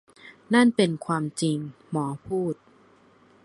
[0.53, 1.57] นั่นเป็นความจริง
[1.91, 2.55] หมอพูด